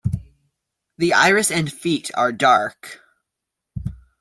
The 0.97 1.13
iris 1.13 1.51
and 1.51 1.71
feet 1.71 2.09
are 2.15 2.31
dark. 2.31 3.01